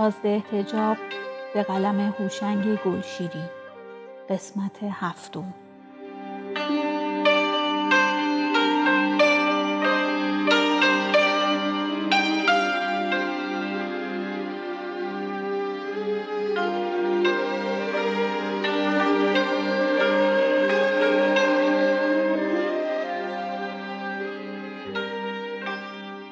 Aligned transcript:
شازده 0.00 0.28
احتجاب 0.28 0.96
به 1.54 1.62
قلم 1.62 2.00
هوشنگ 2.00 2.78
گلشیری 2.84 3.42
قسمت 4.30 4.78
هفتم 4.82 5.54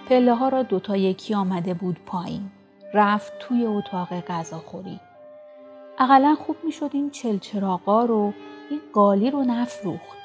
پله 0.08 0.34
ها 0.34 0.48
را 0.48 0.62
دوتا 0.62 0.96
یکی 0.96 1.34
آمده 1.34 1.74
بود 1.74 1.96
پایین. 2.06 2.50
رفت 2.94 3.32
توی 3.38 3.66
اتاق 3.66 4.20
غذاخوری. 4.20 5.00
اقلا 5.98 6.34
خوب 6.34 6.56
می‌شد 6.64 6.90
این 6.92 7.10
چلچراغا 7.10 8.04
رو 8.04 8.32
این 8.70 8.80
قالی 8.92 9.30
رو 9.30 9.44
نفروخت. 9.44 10.18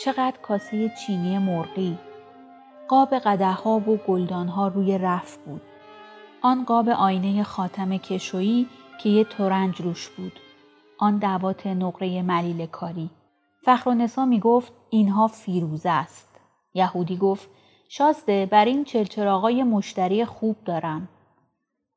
چقدر 0.00 0.36
کاسه 0.42 0.92
چینی 1.06 1.38
مرغی. 1.38 1.98
قاب 2.88 3.14
قده 3.14 3.52
ها 3.52 3.76
و 3.76 3.96
گلدان 3.96 4.48
ها 4.48 4.68
روی 4.68 4.98
رف 4.98 5.36
بود. 5.36 5.60
آن 6.42 6.64
قاب 6.64 6.88
آینه 6.88 7.42
خاتم 7.42 7.96
کشویی 7.96 8.66
که 9.02 9.08
یه 9.08 9.24
تورنج 9.24 9.80
روش 9.80 10.08
بود. 10.08 10.32
آن 10.98 11.18
دوات 11.18 11.66
نقره 11.66 12.22
ملیل 12.22 12.66
کاری. 12.66 13.10
فخر 13.64 13.90
و 13.90 13.94
نسا 13.94 14.24
می 14.24 14.40
گفت 14.40 14.72
اینها 14.90 15.26
فیروزه 15.26 15.90
است. 15.90 16.40
یهودی 16.74 17.16
گفت 17.16 17.48
شازده 17.88 18.46
بر 18.46 18.64
این 18.64 18.84
چلچراغای 18.84 19.62
مشتری 19.62 20.24
خوب 20.24 20.56
دارم. 20.64 21.08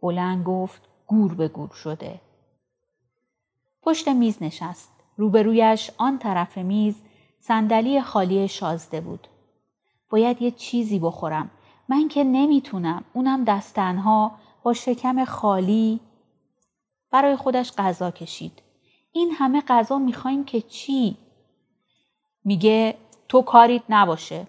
بلند 0.02 0.46
گفت 0.46 0.82
گور 1.08 1.34
به 1.34 1.48
گور 1.48 1.70
شده. 1.70 2.22
پشت 3.82 4.08
میز 4.08 4.44
نشست. 4.44 4.92
روبرویش 5.18 5.92
آن 5.98 6.18
طرف 6.18 6.58
میز 6.58 6.96
صندلی 7.40 8.02
خالی 8.02 8.48
شازده 8.48 9.02
بود. 9.02 9.28
باید 10.10 10.42
یه 10.42 10.52
چیزی 10.52 11.00
بخورم. 11.00 11.52
من 11.90 12.08
که 12.08 12.24
نمی‌تونم. 12.24 13.04
اونم 13.14 13.44
دستنها 13.44 14.32
با 14.64 14.74
شکم 14.74 15.26
خالی 15.26 16.00
برای 17.12 17.36
خودش 17.36 17.74
غذا 17.78 18.12
کشید. 18.12 18.62
این 19.12 19.32
همه 19.32 19.62
غذا 19.68 19.98
می‌خوایم 19.98 20.44
که 20.44 20.62
چی؟ 20.62 21.18
میگه 22.46 22.98
تو 23.28 23.42
کاریت 23.42 23.84
نباشه. 23.90 24.48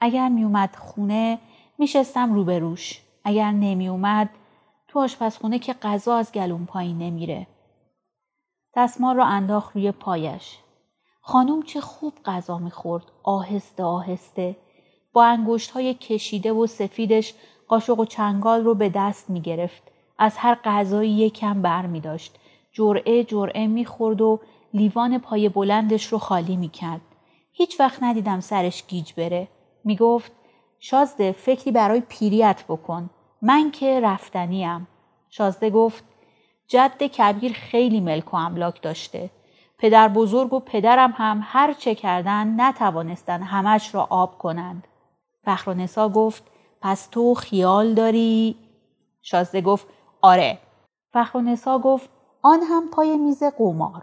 اگر 0.00 0.28
میومد 0.28 0.76
خونه 0.76 1.38
میشستم 1.78 2.34
روبروش. 2.34 3.00
اگر 3.24 3.50
نمیومد 3.50 4.30
تو 4.94 5.00
آشپزخونه 5.00 5.58
که 5.58 5.72
غذا 5.72 6.16
از 6.16 6.32
گلون 6.32 6.66
پایین 6.66 6.98
نمیره. 6.98 7.46
دستمال 8.76 9.16
را 9.16 9.24
انداخت 9.24 9.76
روی 9.76 9.92
پایش. 9.92 10.58
خانم 11.20 11.62
چه 11.62 11.80
خوب 11.80 12.12
غذا 12.24 12.58
می‌خورد. 12.58 13.04
آهسته 13.22 13.84
آهسته. 13.84 14.56
با 15.12 15.24
انگشت 15.24 15.70
های 15.70 15.94
کشیده 15.94 16.52
و 16.52 16.66
سفیدش 16.66 17.34
قاشق 17.68 17.98
و 17.98 18.04
چنگال 18.04 18.64
رو 18.64 18.74
به 18.74 18.88
دست 18.88 19.30
می‌گرفت. 19.30 19.82
از 20.18 20.36
هر 20.36 20.58
غذایی 20.64 21.10
یکم 21.10 21.62
بر 21.62 21.86
می 21.86 22.00
داشت. 22.00 22.38
جرعه 22.72 23.24
جرعه 23.24 23.66
می‌خورد 23.66 24.20
و 24.20 24.40
لیوان 24.74 25.18
پای 25.18 25.48
بلندش 25.48 26.06
رو 26.06 26.18
خالی 26.18 26.56
می‌کرد. 26.56 27.00
هیچ 27.52 27.80
وقت 27.80 28.02
ندیدم 28.02 28.40
سرش 28.40 28.86
گیج 28.86 29.12
بره. 29.12 29.48
می‌گفت 29.84 30.32
شازده 30.78 31.32
فکری 31.32 31.72
برای 31.72 32.02
پیریت 32.08 32.64
بکن. 32.68 33.10
من 33.46 33.70
که 33.70 34.00
رفتنیم. 34.00 34.88
شازده 35.30 35.70
گفت 35.70 36.04
جد 36.66 37.02
کبیر 37.02 37.52
خیلی 37.52 38.00
ملک 38.00 38.34
و 38.34 38.36
املاک 38.36 38.82
داشته. 38.82 39.30
پدر 39.78 40.08
بزرگ 40.08 40.52
و 40.52 40.60
پدرم 40.60 41.14
هم 41.16 41.40
هر 41.44 41.72
چه 41.72 41.94
کردن 41.94 42.60
نتوانستن 42.60 43.42
همش 43.42 43.94
را 43.94 44.06
آب 44.10 44.38
کنند. 44.38 44.88
فخر 45.44 45.86
گفت 46.08 46.42
پس 46.80 47.06
تو 47.06 47.34
خیال 47.34 47.94
داری؟ 47.94 48.56
شازده 49.22 49.60
گفت 49.60 49.86
آره. 50.22 50.58
فخر 51.12 51.56
گفت 51.78 52.08
آن 52.42 52.60
هم 52.62 52.90
پای 52.90 53.16
میز 53.16 53.42
قمار. 53.42 54.02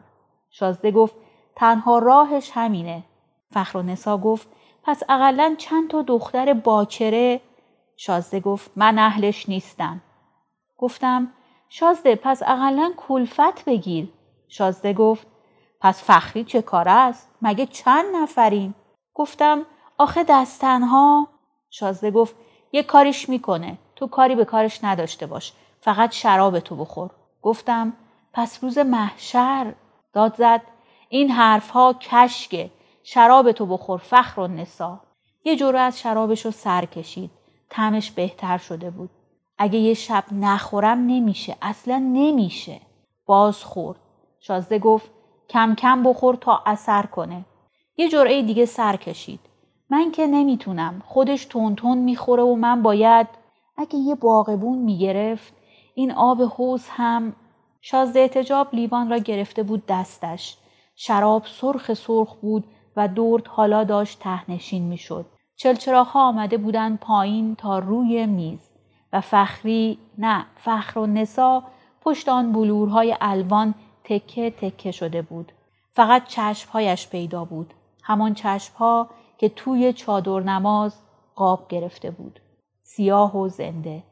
شازده 0.50 0.92
گفت 0.92 1.16
تنها 1.56 2.00
راهش 2.00 2.52
همینه. 2.54 3.04
فخر 3.52 3.96
گفت 4.18 4.48
پس 4.84 5.04
اقلا 5.10 5.56
چند 5.58 5.90
تا 5.90 6.02
دختر 6.02 6.54
باکره 6.54 7.42
شازده 8.04 8.40
گفت 8.40 8.72
من 8.76 9.00
اهلش 9.00 9.50
نیستم. 9.50 10.02
گفتم 10.78 11.34
شازده 11.70 12.16
پس 12.16 12.44
اقلا 12.44 12.94
کلفت 12.98 13.66
بگیر. 13.66 14.14
شازده 14.48 14.94
گفت 14.94 15.28
پس 15.82 16.04
فخری 16.04 16.44
چه 16.44 16.62
کار 16.62 16.90
است؟ 16.90 17.30
مگه 17.42 17.66
چند 17.66 18.06
نفریم؟ 18.16 18.76
گفتم 19.14 19.66
آخه 19.98 20.24
دستنها 20.24 21.28
شازده 21.70 22.12
گفت 22.12 22.36
یه 22.72 22.84
کاریش 22.84 23.30
می‌کنه. 23.30 23.78
تو 23.96 24.08
کاری 24.08 24.36
به 24.36 24.46
کارش 24.46 24.84
نداشته 24.84 25.26
باش. 25.26 25.54
فقط 25.82 26.12
شراب 26.12 26.60
تو 26.60 26.76
بخور. 26.76 27.10
گفتم 27.42 27.94
پس 28.34 28.64
روز 28.64 28.78
محشر 28.78 29.74
داد 30.14 30.36
زد 30.36 30.62
این 31.10 31.32
حرفها 31.32 31.94
کشکه 31.94 32.72
شراب 33.04 33.52
تو 33.52 33.66
بخور 33.66 34.00
فخر 34.00 34.42
و 34.42 34.48
نسا. 34.48 35.02
یه 35.44 35.56
جورو 35.56 35.80
از 35.80 36.00
شرابش 36.00 36.46
رو 36.46 36.52
سر 36.52 36.86
کشید. 36.86 37.41
تمش 37.72 38.12
بهتر 38.12 38.58
شده 38.58 38.90
بود. 38.90 39.10
اگه 39.58 39.80
یه 39.80 39.94
شب 39.94 40.24
نخورم 40.32 40.98
نمیشه. 40.98 41.56
اصلا 41.62 41.98
نمیشه. 41.98 42.82
باز 43.26 43.64
خورد. 43.64 44.00
شازده 44.40 44.80
گفت 44.80 45.12
کم 45.50 45.76
کم 45.76 46.04
بخور 46.04 46.36
تا 46.36 46.64
اثر 46.66 47.04
کنه. 47.04 47.46
یه 47.98 48.10
جرعه 48.10 48.42
دیگه 48.42 48.66
سر 48.66 48.96
کشید. 48.96 49.40
من 49.90 50.12
که 50.12 50.28
نمی‌تونم. 50.28 51.02
خودش 51.06 51.46
تون 51.46 51.76
تون 51.76 51.98
می‌خوره 51.98 52.44
و 52.44 52.56
من 52.56 52.82
باید 52.82 53.28
اگه 53.78 53.96
یه 53.96 54.16
باغبون 54.16 54.80
می‌گرفت 54.80 55.54
این 55.96 56.12
آب 56.12 56.42
حوز 56.42 56.86
هم 56.90 57.36
شازده 57.82 58.20
اعتجاب 58.20 58.68
لیوان 58.74 59.10
را 59.10 59.18
گرفته 59.18 59.64
بود 59.64 59.84
دستش. 59.88 60.58
شراب 60.96 61.44
سرخ 61.46 61.94
سرخ 61.94 62.36
بود 62.36 62.64
و 62.96 63.08
دورت 63.08 63.44
حالا 63.48 63.84
داشت 63.84 64.20
تهنشین 64.20 64.84
می‌شد. 64.84 65.26
چلچراها 65.62 66.28
آمده 66.28 66.58
بودند 66.58 67.00
پایین 67.00 67.56
تا 67.56 67.80
روی 67.80 68.26
میز 68.26 68.60
و 69.14 69.22
فخری 69.22 69.98
نه 70.18 70.46
فخر 70.58 71.00
و 71.00 71.06
نسا 71.06 71.64
پشت 72.02 72.30
آن 72.30 72.52
بلورهای 72.52 73.18
الوان 73.22 73.76
تکه 74.04 74.52
تکه 74.52 74.92
شده 74.92 75.22
بود. 75.22 75.52
فقط 75.94 76.26
چشمهایش 76.28 77.08
پیدا 77.08 77.46
بود. 77.46 77.74
همان 78.04 78.34
چشمها 78.34 79.10
که 79.38 79.50
توی 79.50 79.94
چادر 79.94 80.40
نماز 80.40 80.96
قاب 81.36 81.68
گرفته 81.68 82.12
بود. 82.12 82.40
سیاه 82.84 83.38
و 83.38 83.48
زنده. 83.48 84.04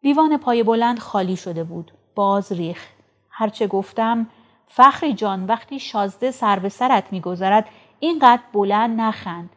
دیوان 0.00 0.36
پای 0.36 0.62
بلند 0.62 0.98
خالی 0.98 1.36
شده 1.36 1.64
بود. 1.64 1.92
باز 2.14 2.52
ریخ. 2.52 2.86
هرچه 3.30 3.66
گفتم 3.66 4.26
فخری 4.66 5.14
جان 5.14 5.46
وقتی 5.46 5.80
شازده 5.80 6.30
سر 6.30 6.58
به 6.58 6.68
سرت 6.68 7.12
میگذرد 7.12 7.68
اینقدر 8.00 8.42
بلند 8.52 9.00
نخند. 9.00 9.50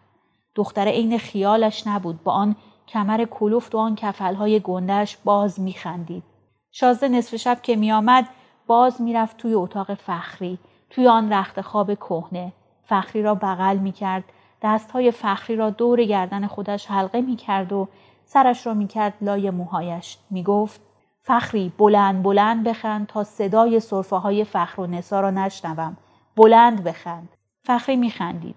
دختر 0.56 0.88
عین 0.88 1.18
خیالش 1.18 1.88
نبود. 1.88 2.24
با 2.24 2.32
آن 2.32 2.56
کمر 2.88 3.26
کلوفت 3.26 3.76
و 3.76 3.78
آن 3.78 3.96
کفلهای 3.96 4.60
گندش 4.60 5.18
باز 5.18 5.60
میخندید. 5.60 6.24
شازده 6.72 7.08
نصف 7.08 7.36
شب 7.36 7.62
که 7.62 7.76
میآمد 7.76 8.28
باز 8.68 9.02
می‌رفت 9.02 9.38
توی 9.38 9.54
اتاق 9.54 9.94
فخری 9.94 10.60
توی 10.90 11.08
آن 11.08 11.34
رخت 11.34 11.62
خواب 11.62 11.94
کهنه. 11.94 12.54
فخری 12.84 13.24
را 13.24 13.36
بغل 13.36 13.78
می 13.78 13.92
کرد 13.92 14.24
دستهای 14.62 15.12
فخری 15.12 15.56
را 15.56 15.70
دور 15.70 16.04
گردن 16.04 16.48
خودش 16.48 16.86
حلقه 16.86 17.22
می 17.22 17.36
کرد 17.36 17.74
و 17.74 17.88
سرش 18.26 18.68
را 18.68 18.74
می 18.74 18.88
کرد 18.88 19.14
لای 19.22 19.50
موهایش. 19.50 20.18
می 20.30 20.44
گفت 20.44 20.82
فخری 21.22 21.74
بلند 21.78 22.24
بلند 22.24 22.64
بخند 22.64 23.08
تا 23.08 23.24
صدای 23.24 23.80
صرفه 23.80 24.16
های 24.16 24.44
فخر 24.44 24.82
و 24.82 24.88
نسا 24.88 25.20
را 25.20 25.32
نشنوم. 25.32 25.98
بلند 26.36 26.84
بخند. 26.84 27.30
فخری 27.64 27.96
می 27.96 28.12
خندید 28.12 28.56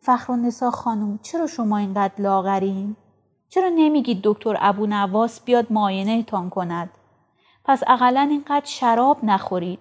فخر 0.00 0.32
و 0.32 0.36
نسا 0.36 0.70
خانم 0.70 1.18
چرا 1.22 1.46
شما 1.46 1.76
اینقدر 1.76 2.14
لاغرین؟ 2.18 2.96
چرا 3.48 3.68
نمیگید 3.68 4.20
دکتر 4.22 4.56
ابو 4.60 4.86
نواس 4.86 5.44
بیاد 5.44 5.66
معاینه 5.70 6.22
تان 6.22 6.50
کند؟ 6.50 6.90
پس 7.64 7.82
اقلا 7.86 8.20
اینقدر 8.20 8.66
شراب 8.66 9.18
نخورید. 9.22 9.78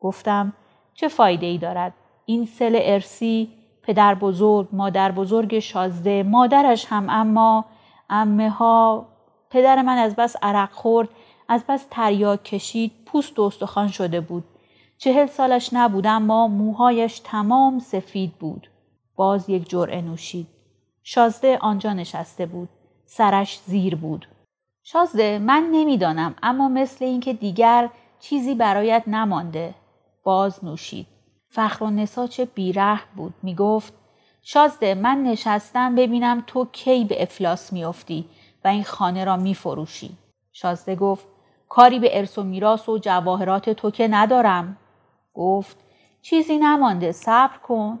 گفتم 0.00 0.52
چه 0.94 1.08
فایده 1.08 1.46
ای 1.46 1.58
دارد؟ 1.58 1.92
این 2.26 2.46
سل 2.46 2.78
ارسی 2.82 3.48
پدر 3.82 4.14
بزرگ، 4.14 4.68
مادر 4.72 5.12
بزرگ 5.12 5.58
شازده، 5.58 6.22
مادرش 6.22 6.86
هم 6.88 7.06
اما 7.10 7.64
امه 8.10 8.50
ها 8.50 9.06
پدر 9.50 9.82
من 9.82 9.98
از 9.98 10.16
بس 10.16 10.36
عرق 10.42 10.72
خورد 10.72 11.08
از 11.48 11.64
بس 11.68 11.86
تریاک 11.90 12.44
کشید 12.44 12.92
پوست 13.06 13.38
و 13.38 13.42
استخوان 13.42 13.88
شده 13.88 14.20
بود 14.20 14.44
چهل 14.98 15.26
سالش 15.26 15.70
نبود 15.72 16.06
اما 16.06 16.48
موهایش 16.48 17.18
تمام 17.18 17.78
سفید 17.78 18.32
بود 18.38 18.70
باز 19.16 19.50
یک 19.50 19.68
جرعه 19.68 20.02
نوشید 20.02 20.46
شازده 21.02 21.58
آنجا 21.58 21.92
نشسته 21.92 22.46
بود 22.46 22.68
سرش 23.06 23.60
زیر 23.66 23.94
بود 23.96 24.26
شازده 24.82 25.38
من 25.38 25.68
نمی‌دانم 25.72 26.34
اما 26.42 26.68
مثل 26.68 27.04
اینکه 27.04 27.32
دیگر 27.32 27.90
چیزی 28.20 28.54
برایت 28.54 29.02
نمانده 29.06 29.74
باز 30.22 30.64
نوشید 30.64 31.06
فخر 31.48 31.84
و 31.84 31.90
نسا 31.90 32.26
چه 32.26 32.44
بیره 32.44 33.00
بود 33.16 33.34
می 33.42 33.54
گفت 33.54 33.92
شازده 34.42 34.94
من 34.94 35.22
نشستم 35.22 35.94
ببینم 35.94 36.44
تو 36.46 36.64
کی 36.72 37.04
به 37.04 37.22
افلاس 37.22 37.72
میافتی 37.72 38.28
و 38.64 38.68
این 38.68 38.84
خانه 38.84 39.24
را 39.24 39.36
می 39.36 39.54
فروشی. 39.54 40.16
شازده 40.52 40.96
گفت 40.96 41.26
کاری 41.68 41.98
به 41.98 42.18
ارث 42.18 42.38
و 42.38 42.42
میراث 42.42 42.88
و 42.88 42.98
جواهرات 42.98 43.70
تو 43.70 43.90
که 43.90 44.08
ندارم. 44.08 44.76
گفت 45.34 45.76
چیزی 46.22 46.58
نمانده 46.58 47.12
صبر 47.12 47.58
کن. 47.58 47.98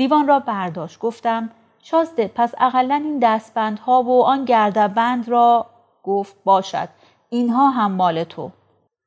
دیوان 0.00 0.28
را 0.28 0.38
برداشت 0.38 0.98
گفتم 0.98 1.50
شازده 1.82 2.28
پس 2.34 2.54
اقلا 2.58 2.94
این 2.94 3.18
دستبندها 3.22 4.02
و 4.02 4.24
آن 4.24 4.44
گردبند 4.44 5.28
را 5.28 5.66
گفت 6.02 6.36
باشد 6.44 6.88
اینها 7.28 7.70
هم 7.70 7.92
مال 7.92 8.24
تو. 8.24 8.50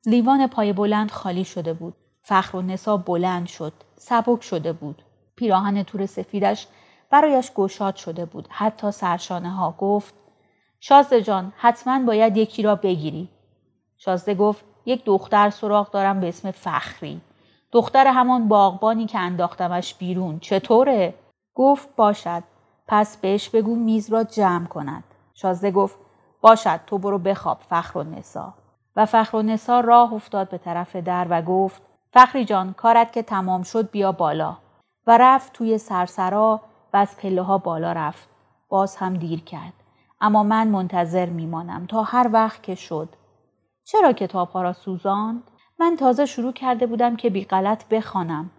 لیوان 0.06 0.46
پای 0.46 0.72
بلند 0.72 1.10
خالی 1.10 1.44
شده 1.44 1.72
بود. 1.72 1.94
فخر 2.22 2.56
و 2.56 2.62
نسا 2.62 2.96
بلند 2.96 3.46
شد. 3.46 3.72
سبک 3.96 4.42
شده 4.42 4.72
بود. 4.72 5.02
پیراهن 5.36 5.82
تور 5.82 6.06
سفیدش 6.06 6.66
برایش 7.10 7.52
گشاد 7.52 7.96
شده 7.96 8.24
بود. 8.24 8.48
حتی 8.50 8.90
سرشانه 8.90 9.50
ها 9.50 9.74
گفت 9.78 10.14
شازده 10.80 11.22
جان 11.22 11.52
حتما 11.56 12.04
باید 12.06 12.36
یکی 12.36 12.62
را 12.62 12.74
بگیری. 12.74 13.28
شازده 13.96 14.34
گفت 14.34 14.64
یک 14.86 15.04
دختر 15.04 15.50
سراغ 15.50 15.90
دارم 15.90 16.20
به 16.20 16.28
اسم 16.28 16.50
فخری. 16.50 17.20
دختر 17.74 18.06
همان 18.06 18.48
باغبانی 18.48 19.06
که 19.06 19.18
انداختمش 19.18 19.94
بیرون. 19.94 20.38
چطوره؟ 20.38 21.14
گفت 21.54 21.96
باشد. 21.96 22.42
پس 22.88 23.16
بهش 23.16 23.48
بگو 23.48 23.76
میز 23.76 24.12
را 24.12 24.24
جمع 24.24 24.66
کند. 24.66 25.04
شازده 25.34 25.70
گفت 25.70 25.98
باشد 26.40 26.80
تو 26.86 26.98
برو 26.98 27.18
بخواب 27.18 27.58
فخر 27.68 27.98
و 27.98 28.02
نسا. 28.02 28.54
و 28.96 29.06
فخر 29.06 29.36
و 29.36 29.42
نسا 29.42 29.80
راه 29.80 30.12
افتاد 30.12 30.48
به 30.48 30.58
طرف 30.58 30.96
در 30.96 31.26
و 31.30 31.42
گفت 31.42 31.82
فخری 32.12 32.44
جان 32.44 32.72
کارت 32.72 33.12
که 33.12 33.22
تمام 33.22 33.62
شد 33.62 33.90
بیا 33.90 34.12
بالا. 34.12 34.56
و 35.06 35.18
رفت 35.18 35.52
توی 35.52 35.78
سرسرا 35.78 36.60
و 36.92 36.96
از 36.96 37.16
پله 37.16 37.42
ها 37.42 37.58
بالا 37.58 37.92
رفت. 37.92 38.28
باز 38.68 38.96
هم 38.96 39.14
دیر 39.14 39.40
کرد. 39.40 39.72
اما 40.20 40.42
من 40.42 40.68
منتظر 40.68 41.26
میمانم 41.26 41.86
تا 41.86 42.02
هر 42.02 42.30
وقت 42.32 42.62
که 42.62 42.74
شد. 42.74 43.08
چرا 43.84 44.12
کتاب 44.12 44.48
ها 44.48 44.62
را 44.62 44.72
سوزاند؟ 44.72 45.42
من 45.78 45.96
تازه 45.96 46.26
شروع 46.26 46.52
کرده 46.52 46.86
بودم 46.86 47.16
که 47.16 47.30
بی 47.30 47.44
غلط 47.44 47.88
بخوانم. 47.88 48.50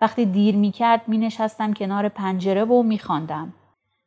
وقتی 0.00 0.26
دیر 0.26 0.56
می 0.56 0.72
کرد 0.72 1.08
می 1.08 1.18
نشستم 1.18 1.72
کنار 1.72 2.08
پنجره 2.08 2.64
و 2.64 2.82
می 2.82 2.98
خواندم. 2.98 3.52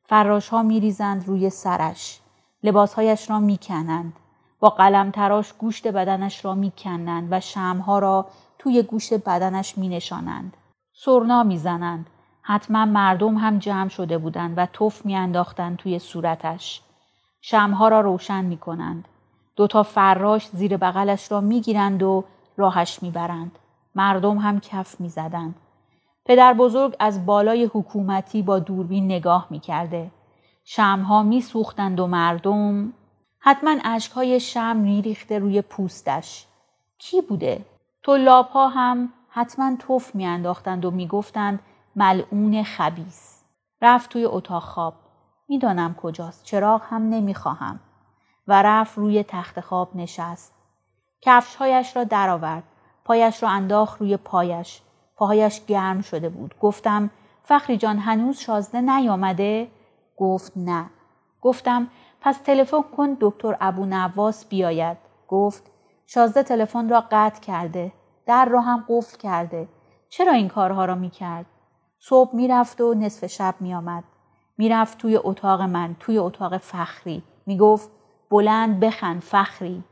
فراش 0.04 0.54
می 0.54 0.80
ریزند 0.80 1.28
روی 1.28 1.50
سرش. 1.50 2.20
لباسهایش 2.64 3.30
را 3.30 3.40
می 3.40 3.58
کنند. 3.62 4.14
با 4.60 4.70
قلم 4.70 5.12
تراش 5.12 5.54
گوشت 5.54 5.88
بدنش 5.88 6.46
را 6.46 6.56
می 6.56 6.72
کنند 6.78 7.28
و 7.32 7.40
شمها 7.40 8.00
را 8.00 8.28
توی 8.60 8.84
گوشت 8.84 9.14
بدنش 9.14 9.78
می 9.78 9.90
نشانند. 9.90 10.58
سرنا 10.94 11.44
می 11.44 11.58
زنند. 11.58 12.10
حتما 12.42 12.86
مردم 12.86 13.38
هم 13.38 13.60
جمع 13.60 13.90
شده 13.90 14.18
بودند 14.18 14.58
و 14.58 14.66
توف 14.66 15.06
می 15.06 15.16
انداختند 15.16 15.78
توی 15.78 16.00
صورتش. 16.00 16.82
شمها 17.42 17.88
را 17.88 18.02
روشن 18.02 18.46
می 18.46 18.58
کنند. 18.58 19.08
دوتا 19.56 19.84
فراش 19.84 20.48
زیر 20.48 20.78
بغلش 20.78 21.32
را 21.32 21.42
می 21.42 21.62
گیرند 21.62 22.04
و 22.04 22.24
راهش 22.58 23.04
می 23.04 23.12
برند. 23.12 23.60
مردم 23.96 24.38
هم 24.38 24.60
کف 24.60 25.02
می 25.02 25.10
زدند. 25.10 25.56
پدر 26.26 26.54
بزرگ 26.54 26.96
از 27.00 27.26
بالای 27.26 27.70
حکومتی 27.74 28.42
با 28.42 28.60
دوربین 28.60 29.06
نگاه 29.06 29.48
می 29.50 29.60
کرده. 29.60 30.12
شمها 30.64 31.24
می 31.24 31.42
سوختند 31.42 32.00
و 32.00 32.08
مردم 32.08 32.94
حتما 33.40 33.76
اشکهای 33.84 34.40
شم 34.40 34.84
ریخته 35.04 35.40
روی 35.40 35.62
پوستش. 35.62 36.46
کی 36.98 37.22
بوده؟ 37.22 37.66
طلاب 38.06 38.48
ها 38.48 38.68
هم 38.68 39.14
حتما 39.30 39.76
توف 39.80 40.16
میانداختند 40.16 40.86
و 40.86 40.92
می‌گفتند 40.92 41.60
ملعون 41.96 42.64
خبیس. 42.64 43.44
رفت 43.82 44.10
توی 44.10 44.26
اتاق 44.26 44.64
خواب. 44.64 44.94
می‌دانم 45.50 45.96
کجاست. 45.96 46.44
چراغ 46.44 46.82
هم 46.90 47.10
نمی‌خواهم. 47.10 47.80
و 48.48 48.64
رفت 48.64 48.98
روی 48.98 49.24
تخت 49.24 49.60
خواب 49.60 49.96
نشست. 49.96 50.57
کفشهایش 51.28 51.96
را 51.96 52.04
درآورد. 52.04 52.64
پایش 53.06 53.44
را 53.44 53.50
انداخت 53.50 54.02
روی 54.02 54.18
پایش. 54.18 54.82
پاهایش 55.16 55.66
گرم 55.66 56.02
شده 56.02 56.30
بود. 56.30 56.56
گفتم 56.60 57.10
فخری 57.44 57.78
جان 57.78 57.98
هنوز 57.98 58.40
شازده 58.40 58.82
نیامده؟ 58.82 59.68
گفت 60.18 60.52
نه. 60.56 60.86
گفتم 61.42 61.88
پس 62.22 62.38
تلفن 62.38 62.82
کن 62.82 63.18
دکتر 63.20 63.58
ابو 63.62 63.86
نواس 63.86 64.46
بیاید. 64.46 64.98
گفت 65.28 65.72
شازده 66.06 66.44
تلفن 66.44 66.90
را 66.90 67.04
قطع 67.12 67.42
کرده. 67.42 67.92
در 68.26 68.46
را 68.46 68.62
هم 68.62 68.86
قفل 68.90 69.18
کرده. 69.18 69.68
چرا 70.10 70.32
این 70.32 70.48
کارها 70.48 70.86
را 70.86 70.96
می 70.96 71.10
کرد؟ 71.10 71.46
صبح 72.00 72.36
می‌رفت 72.36 72.82
و 72.82 72.94
نصف 72.94 73.26
شب 73.26 73.56
می 73.60 73.74
آمد. 73.74 74.04
می‌رفت 74.58 74.98
توی 74.98 75.20
اتاق 75.24 75.62
من 75.62 75.96
توی 76.00 76.18
اتاق 76.18 76.58
فخری 76.58 77.24
می‌گفت 77.46 77.90
بلند 78.30 78.80
بخند 78.80 79.22
فخری 79.22 79.84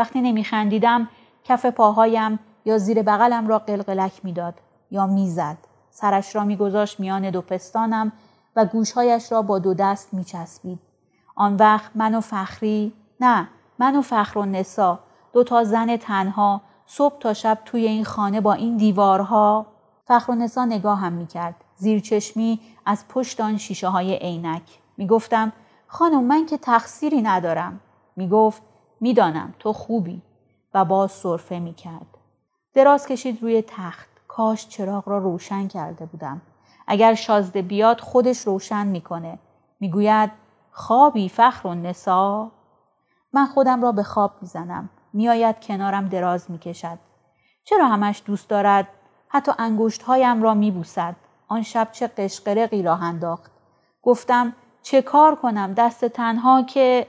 وقتی 0.00 0.20
نمیخندیدم 0.20 1.08
کف 1.44 1.66
پاهایم 1.66 2.38
یا 2.64 2.78
زیر 2.78 3.02
بغلم 3.02 3.48
را 3.48 3.58
قلقلک 3.58 4.20
می‌داد 4.24 4.54
یا 4.90 5.06
می‌زد. 5.06 5.56
سرش 5.90 6.36
را 6.36 6.44
میگذاشت 6.44 7.00
میان 7.00 7.30
دو 7.30 7.42
پستانم 7.42 8.12
و 8.56 8.64
گوشهایش 8.64 9.32
را 9.32 9.42
با 9.42 9.58
دو 9.58 9.74
دست 9.74 10.14
میچسبید. 10.14 10.78
آن 11.34 11.56
وقت 11.56 11.90
من 11.94 12.14
و 12.14 12.20
فخری 12.20 12.92
نه 13.20 13.48
من 13.78 13.96
و 13.96 14.02
فخر 14.02 14.38
و 14.38 14.44
نسا 14.44 14.98
دو 15.32 15.44
تا 15.44 15.64
زن 15.64 15.96
تنها 15.96 16.60
صبح 16.86 17.18
تا 17.18 17.34
شب 17.34 17.58
توی 17.64 17.86
این 17.86 18.04
خانه 18.04 18.40
با 18.40 18.52
این 18.52 18.76
دیوارها. 18.76 19.66
فخر 20.04 20.32
و 20.32 20.34
نسا 20.34 20.64
نگاه 20.64 20.98
هم 20.98 21.12
می‌کرد 21.12 21.54
زیرچشمی 21.76 22.60
از 22.86 23.08
پشت 23.08 23.40
آن 23.40 23.56
شیشه 23.56 23.88
های 23.88 24.14
عینک. 24.14 24.62
می‌گفتم 24.96 25.52
خانم 25.86 26.24
من 26.24 26.46
که 26.46 26.58
تقصیری 26.58 27.22
ندارم. 27.22 27.80
می‌گفت 28.16 28.62
می‌دانم 29.00 29.54
تو 29.58 29.72
خوبی 29.72 30.22
و 30.74 30.84
باز 30.84 31.12
صرفه 31.12 31.58
می‌کرد. 31.58 32.06
دراز 32.74 33.06
کشید 33.06 33.42
روی 33.42 33.62
تخت. 33.62 34.08
کاش 34.28 34.68
چراغ 34.68 35.08
را 35.08 35.18
روشن 35.18 35.68
کرده 35.68 36.06
بودم. 36.06 36.42
اگر 36.86 37.14
شازده 37.14 37.62
بیاد 37.62 38.00
خودش 38.00 38.38
روشن 38.38 38.86
می‌کنه. 38.86 39.38
می‌گوید 39.80 40.30
خوابی 40.70 41.28
فخر 41.28 41.68
و 41.68 41.74
نسا؟ 41.74 42.52
من 43.32 43.46
خودم 43.46 43.82
را 43.82 43.92
به 43.92 44.02
خواب 44.02 44.32
می‌زنم. 44.40 44.90
میآید 45.12 45.60
کنارم 45.60 46.08
دراز 46.08 46.50
می‌کشد. 46.50 46.98
چرا 47.64 47.88
همش 47.88 48.22
دوست 48.26 48.48
دارد؟ 48.48 48.88
حتی 49.28 49.52
انگشت 49.58 50.02
هایم 50.02 50.42
را 50.42 50.54
میبوسد. 50.54 51.16
آن 51.48 51.62
شب 51.62 51.88
چه 51.92 52.06
قشقرقی 52.06 52.82
راه 52.82 53.02
انداخت. 53.02 53.50
گفتم 54.02 54.52
چه 54.82 55.02
کار 55.02 55.34
کنم؟ 55.34 55.74
دست 55.74 56.04
تنها 56.04 56.62
که؟ 56.62 57.06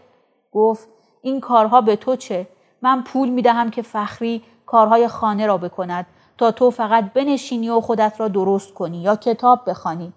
گفت 0.52 0.88
این 1.22 1.40
کارها 1.40 1.82
به 1.82 1.96
تو 1.96 2.16
چه؟ 2.16 2.48
من 2.82 3.04
پول 3.04 3.30
می‌دهم 3.30 3.70
که 3.70 3.82
فخری 3.82 4.44
کارهای 4.66 5.08
خانه 5.08 5.46
را 5.46 5.58
بکند. 5.58 6.06
تا 6.38 6.52
تو 6.52 6.72
فقط 6.72 7.14
بنشینی 7.14 7.70
و 7.70 7.82
خودت 7.82 8.14
را 8.20 8.28
درست 8.28 8.74
کنی 8.74 8.98
یا 8.98 9.16
کتاب 9.16 9.70
بخوانی. 9.70 10.14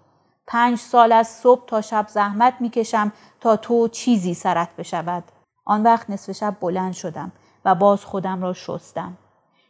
پنج 0.47 0.77
سال 0.77 1.11
از 1.11 1.27
صبح 1.27 1.65
تا 1.67 1.81
شب 1.81 2.05
زحمت 2.07 2.53
می‌کشم 2.59 3.11
تا 3.39 3.55
تو 3.57 3.87
چیزی 3.87 4.33
سرت 4.33 4.69
بشود. 4.77 5.23
آن 5.65 5.83
وقت 5.83 6.09
نصف 6.09 6.31
شب 6.31 6.55
بلند 6.61 6.93
شدم 6.93 7.31
و 7.65 7.75
باز 7.75 8.05
خودم 8.05 8.41
را 8.41 8.53
شستم. 8.53 9.17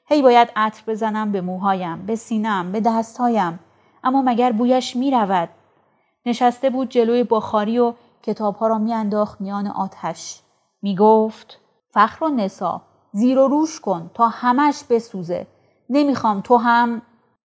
هی 0.07 0.21
باید 0.21 0.49
عطر 0.55 0.83
بزنم 0.87 1.31
به 1.31 1.41
موهایم 1.41 2.05
به 2.05 2.15
سینم 2.15 2.71
به 2.71 2.79
دستهایم. 2.79 3.59
اما 4.03 4.21
مگر 4.21 4.51
بویش 4.51 4.95
می 4.95 5.11
رود؟ 5.11 5.49
نشسته 6.25 6.69
بود 6.69 6.89
جلوی 6.89 7.23
بخاری 7.23 7.79
و 7.79 7.93
کتابها 8.23 8.67
را 8.67 8.77
میانداخت 8.77 9.41
میان 9.41 9.67
آتش. 9.67 10.41
می 10.85 10.95
گفت 10.95 11.59
فخر 11.89 12.25
و 12.25 12.29
نسا 12.29 12.81
زیر 13.11 13.39
و 13.39 13.47
روش 13.47 13.79
کن 13.79 14.11
تا 14.13 14.27
همش 14.27 14.83
بسوزه. 14.89 15.47
نمی‌خوام 15.89 16.41
تو 16.41 16.57
هم 16.57 17.01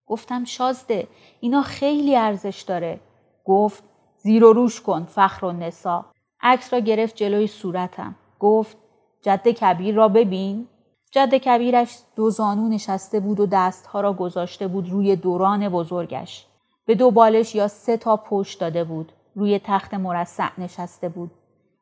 گفتم 0.07 0.45
شازده 0.45 1.09
اینا 1.41 1.63
خیلی 1.63 2.17
ارزش 2.17 2.65
داره. 2.69 3.01
گفت 3.45 3.85
زیر 4.17 4.45
و 4.45 4.53
روش 4.53 4.81
کن 4.81 5.05
فخر 5.05 5.47
و 5.47 5.53
نسا. 5.53 6.05
عکس 6.41 6.73
را 6.73 6.79
گرفت 6.79 7.17
جلوی 7.17 7.47
صورتم. 7.47 8.15
گفت 8.39 8.77
جد 9.23 9.49
کبیر 9.49 9.95
را 9.95 10.09
ببین. 10.09 10.69
جد 11.11 11.35
کبیرش 11.35 11.99
دو 12.17 12.31
زانو 12.31 12.69
نشسته 12.69 13.21
بود 13.21 13.41
و 13.41 13.47
دستها 13.47 14.01
را 14.01 14.13
گذاشته 14.13 14.69
بود 14.69 14.91
روی 14.91 15.17
دوران 15.17 15.69
بزرگش. 15.69 16.47
به 16.87 16.95
دو 16.95 17.11
بالش 17.11 17.55
یا 17.55 17.69
سه 17.69 17.97
تا 17.97 18.17
پشت 18.17 18.61
داده 18.61 18.85
بود. 18.85 19.13
روی 19.35 19.61
تخت 19.65 19.95
مرصع 19.95 20.49
نشسته 20.59 21.09
بود. 21.09 21.31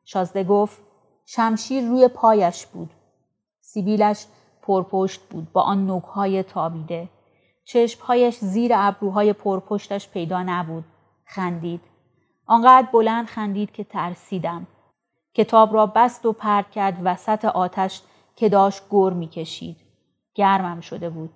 شازده 0.05 0.43
گفت 0.43 0.88
شمشیر 1.31 1.87
روی 1.87 2.07
پایش 2.07 2.65
بود. 2.65 2.89
سیبیلش 3.61 4.25
پرپشت 4.61 5.21
بود 5.21 5.51
با 5.51 5.61
آن 5.61 5.85
نوکهای 5.85 6.43
تابیده. 6.43 7.09
چشمهایش 7.65 8.37
زیر 8.37 8.71
ابروهای 8.75 9.33
پرپشتش 9.33 10.09
پیدا 10.09 10.43
نبود. 10.43 10.83
خندید. 11.25 11.81
آنقدر 12.45 12.87
بلند 12.93 13.25
خندید 13.25 13.71
که 13.71 13.83
ترسیدم. 13.83 14.67
کتاب 15.33 15.73
را 15.73 15.85
بست 15.85 16.25
و 16.25 16.33
پرد 16.33 16.71
کرد 16.71 17.01
وسط 17.03 17.45
آتش 17.45 18.01
که 18.35 18.49
داشت 18.49 18.83
گر 18.91 19.09
می‌کشید. 19.09 19.77
گرمم 20.35 20.81
شده 20.81 21.09
بود. 21.09 21.29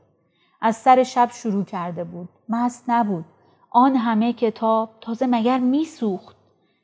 از 0.61 0.75
سر 0.75 1.03
شب 1.03 1.29
شروع 1.31 1.63
کرده 1.63 2.03
بود. 2.03 2.29
مست 2.49 2.83
نبود. 2.87 3.25
آن 3.69 3.95
همه 3.95 4.33
کتاب 4.33 4.89
تازه 5.01 5.25
مگر 5.25 5.59
میسوخت. 5.59 6.35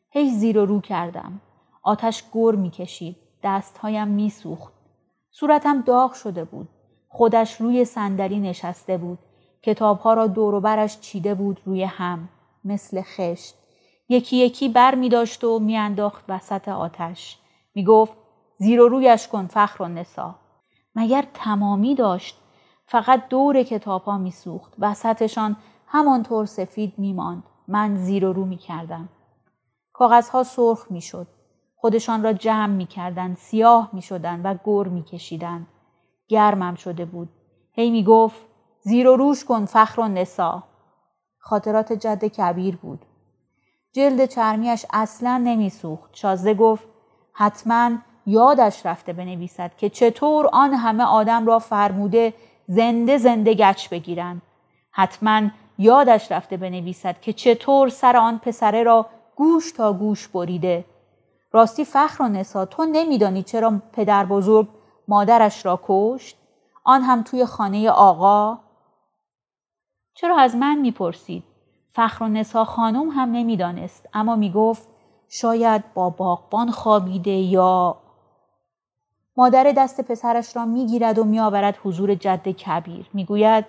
هی 0.10 0.30
زیر 0.30 0.58
و 0.58 0.66
رو 0.66 0.82
کردم. 0.82 1.42
آتش 1.84 2.24
گر 2.34 2.52
می‌کشید. 2.56 3.16
دستهایم 3.44 4.08
میسوخت. 4.08 4.74
صورتم 5.32 5.82
داغ 5.82 6.14
شده 6.14 6.44
بود. 6.44 6.70
خودش 7.08 7.62
روی 7.62 7.86
صندلی 7.86 8.40
نشسته 8.40 8.98
بود. 8.98 9.20
کتابها 9.64 10.14
را 10.14 10.28
دور 10.28 10.60
برش 10.60 11.00
چیده 11.00 11.36
بود 11.36 11.62
روی 11.66 11.84
هم. 11.84 12.30
مثل 12.66 13.02
خشت. 13.02 13.56
یکی 14.10 14.38
یکی 14.38 14.70
بر 14.70 14.96
می 14.96 15.10
داشت 15.10 15.44
و 15.44 15.60
میانداخت 15.60 16.26
وسط 16.28 16.68
آتش. 16.68 17.38
می 17.76 17.84
گفت 17.84 18.14
زیر 18.58 18.82
و 18.82 18.88
رویش 18.88 19.28
کن 19.28 19.48
فخر 19.48 19.84
و 19.84 19.88
نسا. 19.88 20.36
مگر 20.96 21.26
تمامی 21.34 21.96
داشت. 21.96 22.38
فقط 22.86 23.28
دور 23.30 23.64
کتاب 23.64 24.04
ها 24.04 24.18
می 24.18 24.32
سوخت. 24.32 24.74
وسطشان 24.80 25.58
همانطور 25.88 26.46
سفید 26.46 26.94
می 26.98 27.14
ماند. 27.14 27.44
من 27.68 27.96
زیر 27.96 28.26
و 28.26 28.34
رو 28.34 28.46
می 28.46 28.58
کردم. 28.58 29.10
کاغذها 29.94 30.44
سرخ 30.44 30.86
می 30.90 31.02
شد. 31.02 31.28
خودشان 31.82 32.24
را 32.24 32.34
جمع 32.34 32.74
می 32.74 32.86
کردن. 32.86 33.34
سیاه 33.34 33.90
می 33.94 34.02
شدن 34.02 34.42
و 34.42 34.56
گر 34.66 34.90
می 34.90 35.04
کشیدن. 35.04 35.68
گرمم 36.28 36.76
شده 36.76 37.06
بود. 37.06 37.30
هی 37.72 37.90
می 37.90 38.04
گفت 38.04 38.42
زیر 38.82 39.08
و 39.08 39.16
روش 39.16 39.46
کن 39.46 39.66
فخر 39.66 40.02
و 40.02 40.08
نسا. 40.08 40.64
خاطرات 41.38 41.94
جد 41.94 42.26
کبیر 42.26 42.76
بود. 42.76 43.06
جلد 43.94 44.26
چرمیش 44.26 44.86
اصلا 44.94 45.38
نمیسوخت. 45.38 46.10
شازده 46.14 46.54
گفت 46.54 46.88
حتما 47.34 47.92
یادش 48.26 48.86
رفته 48.86 49.14
بنویسد 49.14 49.72
که 49.78 49.90
چطور 49.90 50.50
آن 50.54 50.74
همه 50.74 51.04
آدم 51.04 51.46
را 51.46 51.60
فرموده 51.60 52.34
زنده 52.68 53.18
زنده 53.18 53.54
گچ 53.54 53.90
بگیرند. 53.90 54.42
حتما 54.92 55.42
یادش 55.78 56.32
رفته 56.32 56.58
بنویسد 56.58 57.22
که 57.22 57.34
چطور 57.34 57.90
سر 57.90 58.18
آن 58.18 58.38
پسره 58.38 58.84
را 58.84 59.06
گوش 59.36 59.72
تا 59.72 59.94
گوش 59.94 60.28
بریده. 60.28 60.86
راستی 61.52 61.86
فخر 61.86 62.24
و 62.24 62.28
نسا 62.28 62.66
تو 62.66 62.86
نمیدانی 62.86 63.44
چرا 63.44 63.82
پدر 63.94 64.26
بزرگ 64.26 64.68
مادرش 65.08 65.66
را 65.66 65.80
کشت؟ 65.84 66.38
آن 66.84 67.02
هم 67.02 67.24
توی 67.24 67.46
خانه 67.46 67.90
آقا؟ 67.90 68.60
چرا 70.14 70.38
از 70.38 70.56
من 70.56 70.78
می‌پرسید؟ 70.78 71.44
فخر 71.92 72.24
و 72.24 72.28
نسا 72.28 72.66
خانم 72.66 73.10
هم 73.10 73.32
نمی‌دانست 73.32 74.10
اما 74.14 74.36
می‌گفت 74.36 74.88
شاید 75.30 75.94
با 75.94 76.10
باغبان 76.10 76.72
خوابیده 76.72 77.32
یا 77.32 77.98
مادر 79.38 79.74
دست 79.78 80.02
پسرش 80.02 80.56
را 80.56 80.66
می‌گیرد 80.66 81.20
و 81.20 81.24
میآورد 81.24 81.78
حضور 81.84 82.16
جد 82.16 82.48
کبیر 82.48 83.10
می‌گوید 83.14 83.66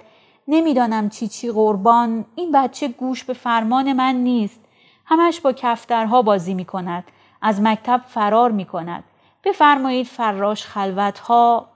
نمی‌دانم 0.48 1.08
چی 1.08 1.28
چی 1.28 1.50
قربان 1.50 2.24
این 2.34 2.52
بچه 2.52 2.88
گوش 2.88 3.24
به 3.24 3.32
فرمان 3.32 3.92
من 3.92 4.14
نیست 4.14 4.60
همش 5.04 5.40
با 5.40 5.52
کفترها 5.52 6.22
بازی 6.22 6.54
می 6.54 6.64
کند 6.64 7.04
از 7.42 7.60
مکتب 7.62 8.02
فرار 8.06 8.50
می 8.50 8.64
کند 8.64 9.04
بفرمایید 9.44 10.06
فراش 10.06 10.66
خلوتها 10.66 11.68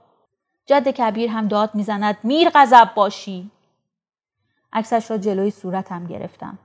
جد 0.66 0.88
کبیر 0.88 1.30
هم 1.30 1.48
داد 1.48 1.74
می‌زند 1.74 2.16
میر 2.22 2.50
غضب 2.54 2.94
باشی 2.94 3.50
عکسش 4.74 5.10
را 5.10 5.18
جلوی 5.18 5.50
صورتم 5.50 6.06
گرفتم. 6.06 6.58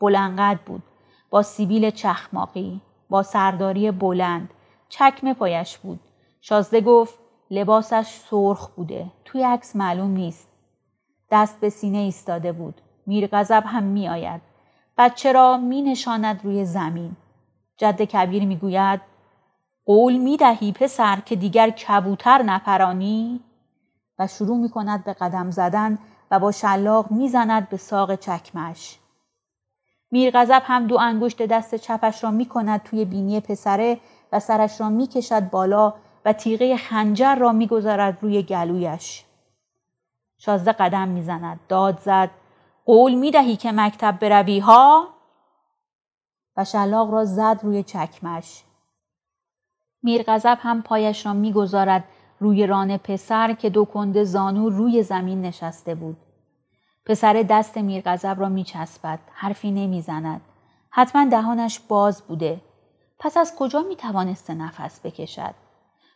بلنقد 0.00 0.58
بود. 0.66 0.82
با 1.30 1.42
سیبیل 1.42 1.90
چخماقی. 1.90 2.80
با 3.10 3.22
سرداری 3.22 3.90
بلند. 3.90 4.50
چکمه 4.88 5.34
پایش 5.34 5.78
بود. 5.78 6.00
شازده 6.40 6.80
گفت 6.80 7.18
لباسش 7.50 8.06
سرخ 8.30 8.68
بوده. 8.68 9.06
توی 9.24 9.42
عکس 9.42 9.76
معلوم 9.76 10.10
نیست. 10.10 10.48
دست 11.30 11.60
به 11.60 11.68
سینه 11.68 11.98
ایستاده 11.98 12.52
بود. 12.52 12.80
میر 13.06 13.26
غضب 13.26 13.62
هم 13.66 13.82
می 13.82 14.08
آید. 14.08 14.40
بچه 14.98 15.32
را 15.32 15.56
می 15.56 15.82
نشاند 15.82 16.40
روی 16.44 16.64
زمین. 16.64 17.16
جد 17.76 18.02
کبیر 18.02 18.44
می 18.44 18.56
گوید 18.56 19.00
قول 19.86 20.16
می 20.16 20.36
دهی 20.36 20.72
پسر 20.72 21.20
که 21.20 21.36
دیگر 21.36 21.70
کبوتر 21.70 22.42
نپرانی؟ 22.42 23.40
و 24.18 24.26
شروع 24.26 24.56
می 24.56 24.68
کند 24.68 25.04
به 25.04 25.12
قدم 25.12 25.50
زدن 25.50 25.98
و 26.30 26.38
با 26.38 26.52
شلاق 26.52 27.10
می‌زند 27.10 27.68
به 27.68 27.76
ساق 27.76 28.14
چکمش. 28.14 28.98
میرغضب 30.10 30.62
هم 30.64 30.86
دو 30.86 30.98
انگشت 30.98 31.42
دست 31.42 31.74
چپش 31.74 32.24
را 32.24 32.30
می 32.30 32.46
کند 32.46 32.82
توی 32.82 33.04
بینی 33.04 33.40
پسره 33.40 34.00
و 34.32 34.40
سرش 34.40 34.80
را 34.80 34.88
می 34.88 35.06
کشد 35.06 35.50
بالا 35.50 35.94
و 36.24 36.32
تیغه 36.32 36.76
خنجر 36.76 37.34
را 37.34 37.52
می‌گذارد 37.52 38.18
روی 38.22 38.42
گلویش. 38.42 39.24
شازده 40.38 40.72
قدم 40.72 41.08
می‌زند. 41.08 41.60
داد 41.68 42.00
زد. 42.00 42.30
قول 42.84 43.14
می 43.14 43.30
دهی 43.30 43.56
که 43.56 43.72
مکتب 43.72 44.18
بروی 44.20 44.58
ها؟ 44.58 45.08
و 46.56 46.64
شلاق 46.64 47.10
را 47.10 47.24
زد 47.24 47.60
روی 47.62 47.82
چکمش. 47.82 48.62
میرغضب 50.02 50.58
هم 50.60 50.82
پایش 50.82 51.26
را 51.26 51.32
می‌گذارد 51.32 52.04
روی 52.40 52.66
ران 52.66 52.96
پسر 52.96 53.52
که 53.52 53.70
دو 53.70 53.84
کنده 53.84 54.24
زانو 54.24 54.68
روی 54.68 55.02
زمین 55.02 55.42
نشسته 55.42 55.94
بود. 55.94 56.16
پسر 57.06 57.32
دست 57.32 57.78
میرغضب 57.78 58.36
را 58.38 58.48
میچسبد 58.48 59.18
حرفی 59.32 59.70
نمی‌زند. 59.70 60.40
حتما 60.90 61.24
دهانش 61.24 61.80
باز 61.80 62.22
بوده. 62.22 62.60
پس 63.18 63.36
از 63.36 63.56
کجا 63.58 63.82
می‌توانسته 63.82 64.54
نفس 64.54 65.00
بکشد؟ 65.04 65.54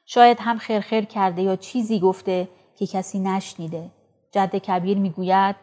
شاید 0.07 0.39
هم 0.41 0.59
خرخر 0.59 1.03
کرده 1.03 1.43
یا 1.43 1.57
چیزی 1.57 2.01
گفته 2.01 2.49
که 2.77 2.87
کسی 2.87 3.19
نشنیده. 3.19 3.91
جد 4.33 4.57
کبیر 4.57 4.99
می‌گوید 4.99 5.57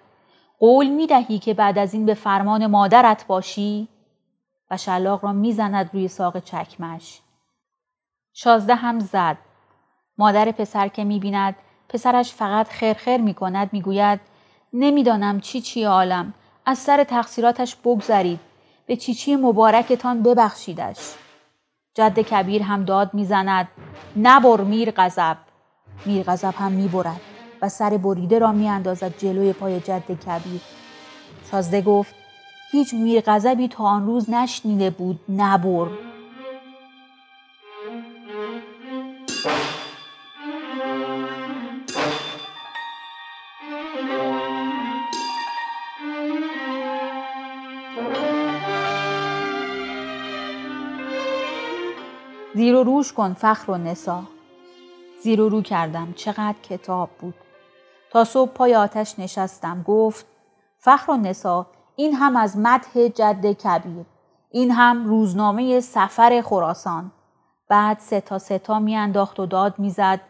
قول 0.60 0.88
می‌دهی 0.88 1.39
که 1.39 1.53
بعد 1.53 1.77
از 1.77 1.93
این 1.93 2.05
به 2.05 2.13
فرمان 2.13 2.67
مادرت 2.67 3.27
باشی؟ 3.27 3.88
و 4.72 4.78
شلاق 4.78 5.26
را 5.26 5.34
می‌زند 5.34 5.90
روی 5.94 6.08
ساق 6.08 6.40
چکمش 6.40 7.20
شازده 8.34 8.76
هم 8.76 9.00
زد. 9.00 9.38
مادر 10.18 10.52
پسر 10.52 10.88
که 10.88 11.04
می‌بیند 11.04 11.56
پسرش 11.90 12.34
فقط 12.34 12.70
خرخر 12.70 13.18
می‌کند 13.18 13.70
می‌گوید 13.72 14.20
نمی‌دانم 14.74 15.40
چی 15.40 15.62
چی 15.62 15.84
عالم. 15.84 16.34
از 16.66 16.78
سر 16.78 17.04
تقصیراتش 17.04 17.76
بگذرید. 17.76 18.40
به 18.86 18.96
چیچی 18.96 19.36
مبارکتان 19.36 20.24
ببخشیدش. 20.24 20.98
جد 21.94 22.20
کبیر 22.20 22.64
هم 22.64 22.84
داد 22.84 23.14
می‌زند 23.14 23.68
نبر 24.18 24.62
میر 24.62 24.92
غضب. 24.92 25.38
میر 26.06 26.24
غضب 26.24 26.54
هم 26.58 26.72
می‌برد 26.72 27.22
و 27.62 27.70
سر 27.70 27.98
بریده 27.98 28.40
را 28.40 28.52
میاندازد 28.52 29.18
جلوی 29.18 29.54
پای 29.54 29.80
جد 29.80 30.12
کبیر. 30.12 30.62
شازده 31.52 31.82
گفت 31.82 32.16
هیچ 32.72 32.94
میر 32.94 33.22
غضبی 33.22 33.68
تا 33.68 33.84
آن 33.84 34.06
روز 34.06 34.30
نشنیده 34.30 34.90
بود 34.90 35.20
نبر 35.30 35.88
زیر 52.54 52.76
و 52.76 52.84
روش 52.84 53.14
کن 53.14 53.34
فخر 53.34 53.72
و 53.72 53.78
نسا. 53.78 54.24
زیر 55.24 55.42
و 55.42 55.50
رو 55.50 55.62
کردم 55.62 56.14
چقدر 56.16 56.56
کتاب 56.64 57.10
بود. 57.20 57.34
تا 58.12 58.24
صبح 58.24 58.52
پای 58.52 58.76
آتش 58.76 59.20
نشستم 59.20 59.84
گفت 59.88 60.26
فخر 60.80 61.12
و 61.12 61.18
نسا 61.18 61.68
این 62.00 62.13
هم 62.16 62.36
از 62.36 62.58
مدح 62.58 63.08
جد 63.08 63.46
کبیر 63.46 64.06
این 64.51 64.72
هم 64.72 65.06
روزنامه 65.06 65.80
سفر 65.80 66.42
خراسان. 66.46 67.12
بعد 67.70 68.00
ستا 68.00 68.39
ستا 68.39 68.80
میانداخت 68.80 69.39
و 69.39 69.46
داد 69.46 69.80
می‌زد 69.80 70.22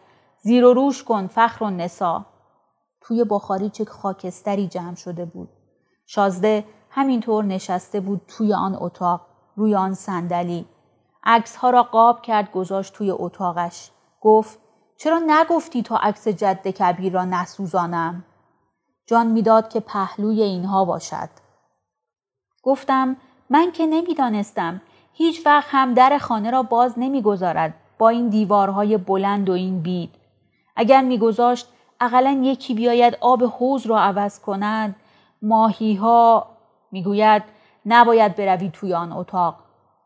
زیر 0.42 0.64
و 0.64 0.74
روش 0.74 1.04
کن 1.04 1.26
فخر 1.26 1.64
و 1.64 1.70
نسا. 1.70 2.26
توی 3.00 3.24
بخاری 3.24 3.70
چه 3.70 3.84
خاکستری 3.84 4.68
جمع 4.68 4.94
شده 4.94 5.24
بود. 5.24 5.48
شازده 6.06 6.64
همینطور 6.90 7.44
نشسته 7.44 8.00
بود 8.00 8.20
توی 8.28 8.54
آن 8.54 8.76
اتاق 8.80 9.20
روی 9.56 9.74
آن 9.74 9.94
صندلی. 9.94 10.66
عکس 11.24 11.56
ها 11.56 11.70
را 11.70 11.82
قاب 11.82 12.22
کرد 12.22 12.52
گذاشت 12.52 12.94
توی 12.94 13.10
اتاقش. 13.10 13.90
گفت 14.20 14.58
چرا 14.96 15.20
نگفتی 15.26 15.82
تا 15.82 15.96
عکس 15.96 16.28
جد 16.28 16.68
کبیر 16.68 17.12
را 17.12 17.24
نسوزانم؟ 17.24 18.24
جان 19.06 19.26
می‌داد 19.26 19.68
که 19.68 19.80
پهلوی 19.80 20.42
اینها 20.42 20.84
باشد. 20.84 21.47
گفتم 22.68 23.16
من 23.50 23.72
که 23.72 23.86
نمی‌دانستم. 23.86 24.80
هیچ 25.12 25.46
وقت 25.46 25.68
هم 25.70 25.94
در 25.94 26.18
خانه 26.18 26.50
را 26.50 26.62
باز 26.62 26.94
نمی‌گذارد 26.96 27.74
با 27.98 28.08
این 28.08 28.28
دیوارهای 28.28 28.96
بلند 28.96 29.50
و 29.50 29.52
این 29.52 29.82
بید. 29.82 30.14
اگر 30.76 31.02
میگذاشت 31.02 31.68
اقلا 32.00 32.40
یکی 32.42 32.74
بیاید 32.74 33.18
آب 33.20 33.42
حوز 33.42 33.86
را 33.86 34.00
عوض 34.00 34.40
کند. 34.40 34.96
ماهی 35.42 35.94
ها 35.94 36.46
می‌گوید 36.92 37.42
نباید 37.86 38.36
بروی 38.36 38.70
توی 38.70 38.94
آن 38.94 39.12
اتاق. 39.12 39.54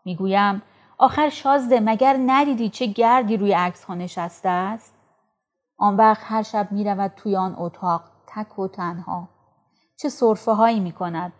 می‌گویم 0.04 0.62
آخر 0.98 1.28
شازده 1.28 1.80
مگر 1.80 2.16
ندیدی 2.26 2.68
چه 2.68 2.86
گردی 2.86 3.36
روی 3.36 3.52
عکس 3.52 3.84
ها 3.84 3.94
نشسته 3.94 4.48
است؟ 4.48 4.94
آن 5.78 5.96
وقت 5.96 6.22
هر 6.24 6.42
شب 6.42 6.72
می 6.72 6.84
رود 6.84 7.12
توی 7.16 7.36
آن 7.36 7.54
اتاق 7.58 8.02
تک 8.26 8.58
و 8.58 8.68
تنها. 8.68 9.28
چه 9.96 10.08
صرفه 10.08 10.52
هایی 10.52 10.80
می 10.80 10.92
کند 10.92 11.32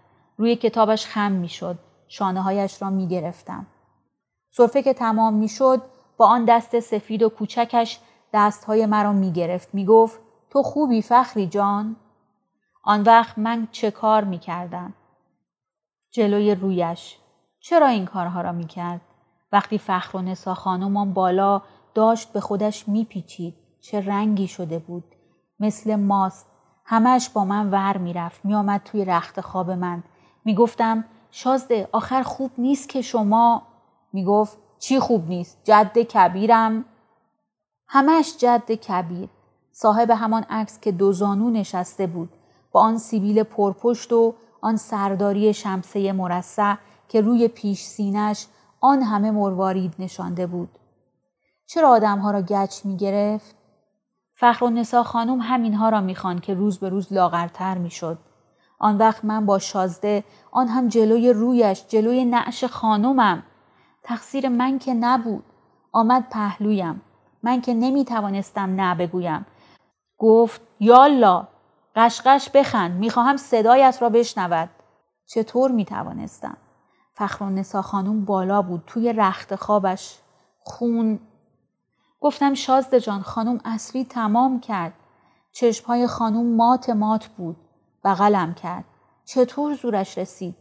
روی 0.42 0.56
کتابش 0.56 1.06
خم 1.06 1.32
می 1.32 1.48
شد 1.48 1.78
شانه 2.08 2.42
هایش 2.42 2.82
را 2.82 2.90
می 2.90 3.08
گرفتم 3.08 3.66
صرفه 4.50 4.82
که 4.82 4.94
تمام 4.94 5.34
می 5.34 5.48
شد 5.48 5.82
با 6.16 6.26
آن 6.26 6.44
دست 6.44 6.80
سفید 6.80 7.22
و 7.22 7.28
کوچکش 7.28 8.00
دست 8.32 8.64
های 8.64 8.86
مرا 8.86 9.12
می 9.12 9.32
گرفت 9.32 9.74
می 9.74 9.84
گفت 9.84 10.20
تو 10.50 10.62
خوبی 10.62 11.02
فخری 11.02 11.46
جان؟ 11.46 11.96
آن 12.82 13.02
وقت 13.02 13.38
من 13.38 13.68
چه 13.72 13.90
کار 13.90 14.24
می 14.24 14.38
کردم 14.38 14.94
جلوی 16.10 16.54
رویش. 16.54 17.18
چرا 17.60 17.86
این 17.86 18.04
کارها 18.04 18.40
را 18.40 18.52
می 18.52 18.66
کرد 18.66 19.00
وقتی 19.52 19.78
فخر 19.78 20.16
و 20.16 20.22
نسا 20.22 20.54
خانم 20.54 21.12
بالا 21.12 21.62
داشت 21.94 22.32
به 22.32 22.40
خودش 22.40 22.88
میپیچید. 22.88 23.54
چه 23.80 24.00
رنگی 24.00 24.48
شده 24.48 24.78
بود. 24.78 25.04
مثل 25.60 25.96
ماست. 25.96 26.46
همش 26.84 27.28
با 27.28 27.44
من 27.44 27.70
ور 27.70 27.96
می‌رفت. 27.96 28.44
میآمد 28.44 28.80
توی 28.84 29.04
رخت 29.04 29.40
خواب 29.40 29.70
من. 29.70 30.02
می‌گفتم 30.44 31.04
شازده 31.30 31.88
آخر 31.92 32.22
خوب 32.22 32.50
نیست 32.58 32.88
که 32.88 33.02
شما 33.02 33.62
می‌گفت 34.12 34.58
چی 34.78 34.98
خوب 34.98 35.28
نیست 35.28 35.58
جد 35.64 35.98
کبیرم 35.98 36.84
همش 37.86 38.36
جد 38.38 38.70
کبیر 38.70 39.28
صاحب 39.72 40.10
همان 40.10 40.42
عکس 40.42 40.80
که 40.80 40.92
دو 40.92 41.12
زانو 41.12 41.50
نشسته 41.50 42.06
بود 42.06 42.30
با 42.72 42.80
آن 42.80 42.98
سیبیل 42.98 43.42
پرپشت 43.42 44.12
و 44.12 44.34
آن 44.60 44.76
سرداری 44.76 45.54
شمسه 45.54 46.12
مرصع 46.12 46.74
که 47.08 47.20
روی 47.20 47.48
پیش 47.48 47.82
سینش 47.82 48.46
آن 48.80 49.02
همه 49.02 49.30
مروارید 49.30 49.94
نشانده 49.98 50.46
بود. 50.46 50.78
چرا 51.66 51.88
آدمها 51.88 52.30
را 52.30 52.42
گچ 52.42 52.84
می 52.84 52.96
گرفت؟ 52.96 53.56
فخر 54.34 54.64
و 54.64 54.70
نسا 54.70 55.02
خانم 55.02 55.40
همینها 55.40 55.88
را 55.88 56.00
می‌خوان 56.00 56.38
که 56.38 56.54
روز 56.54 56.78
به 56.78 56.88
روز 56.88 57.12
لاغرتر 57.12 57.78
می‌شد. 57.78 58.18
آن 58.82 58.98
وقت 58.98 59.24
من 59.24 59.46
با 59.46 59.58
شازده 59.58 60.24
آن 60.50 60.68
هم 60.68 60.88
جلوی 60.88 61.32
رویش 61.32 61.84
جلوی 61.88 62.24
نعش 62.24 62.64
خانومم 62.64 63.42
تقصیر 64.02 64.48
من 64.48 64.78
که 64.78 64.94
نبود. 64.94 65.44
آمد 65.92 66.28
پهلویم. 66.30 67.02
من 67.42 67.60
که 67.60 67.74
نمی 67.74 68.04
توانستم 68.04 68.80
نه 68.80 68.94
بگویم. 68.94 69.46
گفت 70.18 70.60
یالا 70.80 71.48
قشقش 71.96 72.50
بخند 72.54 72.98
می‌خواهم 72.98 73.36
صدایت 73.36 73.98
را 74.00 74.08
بشنود. 74.08 74.70
چطور 75.26 75.70
می 75.70 75.84
توانستم 75.84 76.56
فخر 77.14 77.48
نسا 77.48 77.82
خانوم 77.82 78.24
بالا 78.24 78.62
بود 78.62 78.82
توی 78.86 79.12
رخت 79.12 79.54
خوابش. 79.54 80.18
خون. 80.60 81.20
گفتم 82.20 82.54
شازده 82.54 83.00
جان 83.00 83.22
خانوم 83.22 83.60
اصری 83.64 84.04
تمام 84.04 84.60
کرد. 84.60 84.92
چشمهای 85.52 86.06
خانوم 86.06 86.56
مات 86.56 86.90
مات 86.90 87.26
بود. 87.26 87.56
بغلم 88.04 88.54
کرد. 88.54 88.84
چطور 89.24 89.74
زورش 89.74 90.18
رسید؟ 90.18 90.54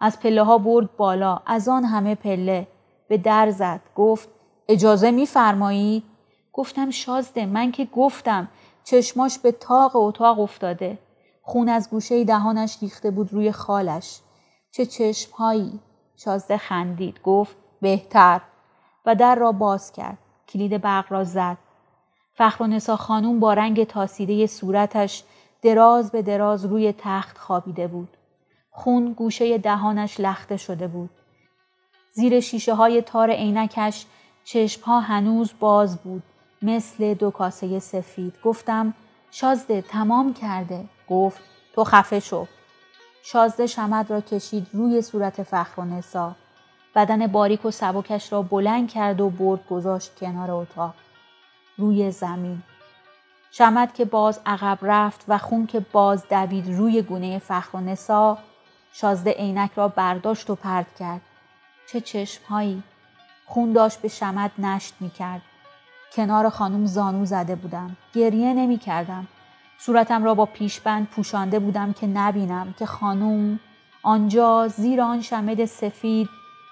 از 0.00 0.20
پله 0.20 0.42
ها 0.42 0.58
برد 0.58 0.96
بالا 0.96 1.40
از 1.46 1.68
آن 1.68 1.84
همه 1.84 2.14
پله. 2.14 2.66
به 3.08 3.18
در 3.18 3.50
زد 3.50 3.80
گفت 3.94 4.28
اجازه 4.68 5.10
میفرمایید 5.10 6.02
گفتم 6.52 6.90
شازده 6.90 7.46
من 7.46 7.72
که 7.72 7.84
گفتم. 7.84 8.48
چشماش 8.84 9.38
به 9.38 9.52
تاق 9.52 9.96
اتاق 9.96 10.40
افتاده. 10.40 10.98
خون 11.42 11.68
از 11.68 11.90
گوشه 11.90 12.24
دهانش 12.24 12.78
ریخته 12.82 13.10
بود 13.10 13.32
روی 13.32 13.52
خالش. 13.52 14.20
چه 14.70 14.86
چشمهایی؟ 14.86 15.80
شازده 16.16 16.56
خندید 16.56 17.20
گفت 17.22 17.56
بهتر. 17.80 18.40
و 19.06 19.14
در 19.14 19.34
را 19.34 19.52
باز 19.52 19.92
کرد. 19.92 20.18
کلید 20.48 20.80
برق 20.80 21.12
را 21.12 21.24
زد. 21.24 21.56
فخر 22.34 22.64
و 22.64 22.66
نسا 22.66 22.96
خانوم 22.96 23.40
با 23.40 23.54
رنگ 23.54 23.84
تاسیده 23.84 24.46
صورتش 24.46 25.24
دراز 25.66 26.10
به 26.10 26.22
دراز 26.22 26.64
روی 26.64 26.94
تخت 26.98 27.38
خوابیده 27.38 27.86
بود 27.86 28.08
خون 28.70 29.12
گوشه 29.12 29.58
دهانش 29.58 30.20
لخته 30.20 30.56
شده 30.56 30.86
بود 30.86 31.10
زیر 32.12 32.40
شیشه 32.40 32.74
های 32.74 33.02
تار 33.02 33.30
عینکش 33.30 34.06
چشمها 34.44 35.00
هنوز 35.00 35.52
باز 35.60 35.96
بود 35.96 36.22
مثل 36.62 37.14
دو 37.14 37.30
کاسه 37.30 37.78
سفید 37.78 38.34
گفتم 38.44 38.94
شازده 39.30 39.82
تمام 39.82 40.34
کرده 40.34 40.84
گفت 41.08 41.40
تو 41.74 41.84
خفه 41.84 42.20
شو 42.20 42.46
شازده 43.22 43.66
شمد 43.66 44.10
را 44.10 44.20
کشید 44.20 44.66
روی 44.72 45.02
صورت 45.02 45.42
فخر 45.42 45.80
و 45.80 45.84
نسا. 45.84 46.36
بدن 46.94 47.26
باریک 47.26 47.64
و 47.64 47.70
سبکش 47.70 48.32
را 48.32 48.42
بلند 48.42 48.90
کرد 48.90 49.20
و 49.20 49.30
برد 49.30 49.66
گذاشت 49.68 50.18
کنار 50.18 50.50
اتاق. 50.50 50.94
روی 51.78 52.10
زمین. 52.10 52.62
شمد 53.58 53.92
که 53.92 54.04
باز 54.04 54.40
عقب 54.46 54.78
رفت 54.82 55.24
و 55.28 55.38
خون 55.38 55.66
که 55.66 55.80
باز 55.80 56.28
دوید 56.28 56.78
روی 56.78 57.02
گونه 57.02 57.38
فخر 57.38 57.76
و 57.76 57.80
نسا 57.80 58.38
شازده 58.92 59.30
عینک 59.30 59.70
را 59.76 59.88
برداشت 59.88 60.50
و 60.50 60.54
پرد 60.54 60.86
کرد. 60.98 61.20
چه 61.88 62.00
چشمهایی. 62.00 62.82
خون 63.46 63.72
داشت 63.72 64.00
به 64.00 64.08
شمد 64.08 64.50
نشت 64.58 64.94
می 65.00 65.10
کرد. 65.10 65.42
کنار 66.12 66.48
خانم 66.48 66.86
زانو 66.86 67.24
زده 67.24 67.54
بودم. 67.54 67.96
گریه 68.14 68.54
نمی 68.54 68.78
کردم. 68.78 69.26
صورتم 69.78 70.24
را 70.24 70.34
با 70.34 70.46
پیشبند 70.46 71.06
پوشانده 71.06 71.58
بودم 71.58 71.92
که 71.92 72.06
نبینم 72.06 72.74
که 72.78 72.86
خانوم 72.86 73.60
آنجا 74.02 74.68
زیر 74.68 75.00
آن 75.00 75.20
شمد 75.20 75.64
سفید 75.64 76.28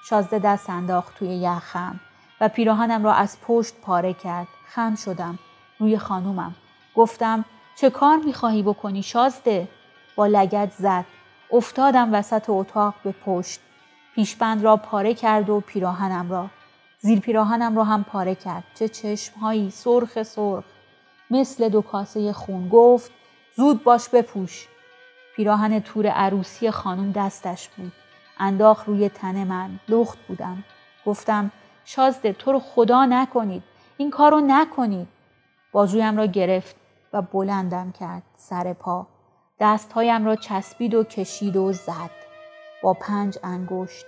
شازده 0.09 0.39
دست 0.39 0.71
انداخت 0.71 1.19
توی 1.19 1.29
یخم 1.29 2.01
و 2.41 2.49
پیراهنم 2.49 3.05
را 3.05 3.13
از 3.13 3.37
پشت 3.47 3.75
پاره 3.83 4.13
کرد 4.15 4.49
خم 4.69 4.95
شدم 4.95 5.39
روی 5.79 5.99
خانومم 5.99 6.55
گفتم 6.95 7.45
چه 7.77 7.91
کار 7.91 8.17
می‌خواهی 8.17 8.63
بکنی 8.63 9.03
شازده؟ 9.03 9.69
با 10.17 10.27
لگت 10.27 10.73
زد. 10.79 11.05
افتادم 11.53 12.15
وسط 12.15 12.45
اتاق 12.49 12.95
به 13.05 13.13
پشت. 13.13 13.61
پیشبند 14.15 14.65
را 14.65 14.77
پاره 14.77 15.15
کرد 15.15 15.51
و 15.51 15.61
پیراهنم 15.61 16.31
را. 16.31 16.47
زیر 17.01 17.21
پیراهنم 17.21 17.77
را 17.77 17.85
هم 17.85 18.05
پاره 18.05 18.35
کرد. 18.35 18.65
چه 18.75 18.89
چشمهایی. 18.89 19.71
سرخ 19.71 20.23
سرخ. 20.23 20.65
مثل 21.31 21.69
دو 21.69 21.83
کاسه 21.83 22.33
خون. 22.33 22.69
گفت 22.69 23.13
زود 23.57 23.85
باش 23.85 24.09
بپوش. 24.09 24.69
پیراهن 25.37 25.81
تور 25.81 26.07
عروسی 26.07 26.71
خانم 26.71 27.13
دستش 27.13 27.69
بود. 27.69 27.93
انداخ 28.39 28.85
روی 28.85 29.09
تن 29.09 29.45
من. 29.45 29.81
لخت 29.89 30.19
بودم. 30.29 30.65
گفتم 31.07 31.51
شازده 31.85 32.33
تو 32.33 32.53
رو 32.53 32.61
خدا 32.61 33.05
نکنید. 33.05 33.63
این 33.97 34.11
کارو 34.11 34.41
نکنید. 34.41 35.09
بازویم 35.73 36.17
را 36.17 36.27
گرفت. 36.27 36.77
و 37.15 37.23
بلندم 37.23 37.93
کرد 37.93 38.23
سر 38.37 38.73
پا. 38.73 39.07
دستهایم 39.61 40.25
را 40.25 40.37
چسبید 40.37 40.95
و 40.95 41.05
کشید 41.05 41.57
و 41.57 41.73
زد. 41.73 42.11
با 42.83 42.95
پنج 42.95 43.39
انگشت. 43.43 44.07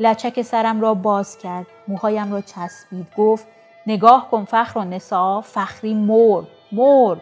لچک 0.00 0.42
سرم 0.42 0.80
را 0.80 0.94
باز 0.94 1.38
کرد. 1.38 1.66
موهایم 1.88 2.32
را 2.32 2.40
چسبید. 2.40 3.06
گفت 3.16 3.46
نگاه 3.86 4.30
کن 4.30 4.44
فخر 4.44 4.78
و 4.78 4.84
نسا. 4.84 5.40
فخری 5.40 5.94
مرد. 5.94 6.46
مرد. 6.72 7.20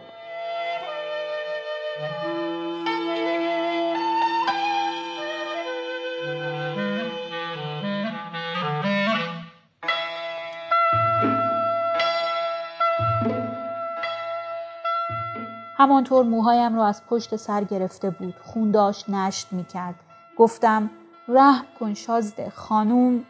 همانطور 15.83 16.25
موهایم 16.25 16.75
را 16.75 16.85
از 16.85 17.05
پشت 17.05 17.35
سر 17.35 17.63
گرفته 17.63 18.09
بود 18.09 18.35
خون 18.43 18.71
داشت 18.71 19.09
نشت 19.09 19.53
می 19.53 19.65
کرد 19.65 19.95
گفتم 20.37 20.89
رحم 21.27 21.65
کن 21.79 21.93
شازده 21.93 22.49
خانوم 22.49 23.23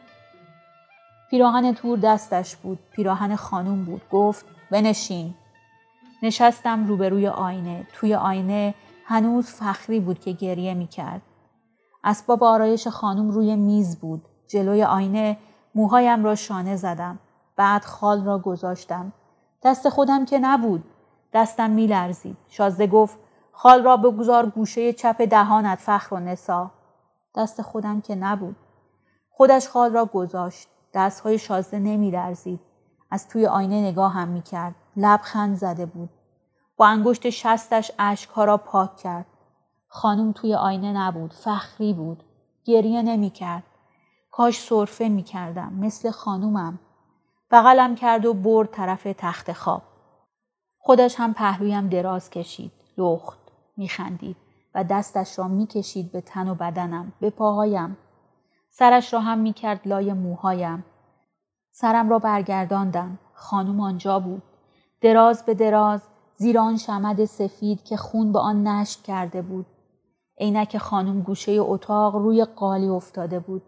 پیراهن 1.30 1.74
تور 1.74 2.00
دستش 2.00 2.56
بود 2.56 2.80
پیراهن 2.92 3.36
خانوم 3.36 3.84
بود 3.84 4.02
گفت 4.12 4.46
بنشین 4.72 5.34
نشستم 6.24 6.88
روبروی 6.88 7.28
آینه 7.28 7.88
توی 7.94 8.16
آینه 8.16 8.74
هنوز 9.06 9.46
فخری 9.46 10.00
بود 10.00 10.20
که 10.20 10.32
گریه 10.32 10.74
می 10.74 10.88
کرد. 10.88 11.22
اسباب 12.04 12.44
آرایش 12.44 12.88
خانم 12.88 13.30
روی 13.30 13.56
میز 13.56 14.00
بود. 14.00 14.26
جلوی 14.48 14.84
آینه 14.84 15.38
موهایم 15.76 16.24
را 16.24 16.36
شانه 16.36 16.76
زدم. 16.76 17.20
بعد 17.56 17.86
خال 17.86 18.26
را 18.26 18.40
گذاشتم. 18.40 19.14
دست 19.64 19.90
خودم 19.90 20.26
که 20.26 20.40
نبود. 20.40 20.84
دستم 21.34 21.70
می 21.70 21.88
لرزید. 21.88 22.38
شازده 22.50 22.88
گفت 22.88 23.18
خال 23.52 23.84
را 23.84 23.98
بگذار 23.98 24.46
گوشه 24.46 24.94
چپ 24.94 25.22
دهانت 25.22 25.80
فخر 25.80 26.16
و 26.16 26.20
نسا. 26.20 26.72
دست 27.36 27.62
خودم 27.62 28.02
که 28.02 28.16
نبود. 28.16 28.56
خودش 29.30 29.68
خال 29.68 29.94
را 29.94 30.06
گذاشت. 30.06 30.68
دستهای 30.94 31.40
شازده 31.40 31.80
نمی 31.80 32.12
لرزید. 32.12 32.60
از 33.12 33.28
توی 33.28 33.46
آینه 33.48 33.82
نگاه 33.82 34.14
هم 34.14 34.28
می 34.28 34.42
کرد. 34.42 34.76
لبخند 34.98 35.56
زده 35.56 35.86
بود. 35.86 36.10
با 36.78 36.88
انگشت 36.88 37.30
شستش 37.30 37.92
اشکها 38.00 38.44
را 38.44 38.58
پاک 38.58 38.98
کرد. 38.98 39.26
خانم 39.88 40.32
توی 40.32 40.56
آینه 40.56 40.94
نبود. 40.94 41.34
فخری 41.34 41.94
بود. 41.94 42.24
گریه 42.66 43.02
نمی 43.02 43.30
کرد. 43.30 43.64
کاش 44.32 44.60
صرفه 44.60 45.10
می 45.10 45.24
کردم. 45.24 45.74
مثل 45.74 46.12
خانومم. 46.12 46.80
بغلم 47.52 47.96
کرد 47.96 48.26
و 48.26 48.34
برد 48.34 48.72
طرف 48.72 49.08
تخت 49.18 49.54
خواب. 49.54 49.82
خودش 50.86 51.16
هم 51.20 51.34
پهلویم 51.34 51.90
دراز 51.90 52.30
کشید. 52.30 52.72
لخت. 52.98 53.40
می 53.78 53.88
خندید 53.88 54.36
و 54.76 54.84
دستش 54.84 55.40
را 55.40 55.48
می 55.48 55.68
کشید 55.68 56.12
به 56.12 56.22
تن 56.22 56.48
و 56.48 56.56
بدنم. 56.56 57.14
به 57.20 57.30
پاهایم. 57.30 57.98
سرش 58.70 59.14
را 59.14 59.20
هم 59.20 59.40
می 59.40 59.54
کرد 59.54 59.82
لای 59.86 60.14
موهایم. 60.14 60.86
سرم 61.72 62.10
را 62.10 62.20
برگرداندم. 62.20 63.20
خانم 63.34 63.80
آنجا 63.80 64.20
بود. 64.20 64.44
دراز 65.02 65.46
به 65.46 65.54
دراز 65.54 66.02
زیر 66.36 66.60
آن 66.60 66.78
شمد 66.78 67.26
سفید 67.26 67.84
که 67.84 67.98
خون 67.98 68.32
به 68.32 68.40
آن 68.40 68.68
نشت 68.68 69.04
کرده 69.04 69.42
بود. 69.42 69.66
عینک 70.38 70.78
خانم 70.78 71.22
گوشه 71.22 71.52
اتاق 71.52 72.16
روی 72.16 72.46
قالی 72.46 72.88
افتاده 72.88 73.40
بود. 73.40 73.64